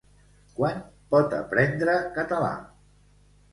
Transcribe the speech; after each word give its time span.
Quan 0.59 0.79
pot 1.15 1.37
aprendre 1.41 1.99
català? 2.19 2.51